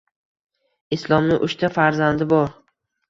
Islomni 0.97 1.37
uchta 1.49 1.71
farzandi 1.77 2.29
bor 2.33 2.51